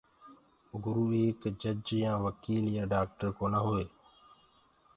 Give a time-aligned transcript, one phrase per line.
[0.83, 3.85] گُرو ايڪ جيج يآ وڪيل يآ ڊآڪٽر ڪونآ هٽوئي۔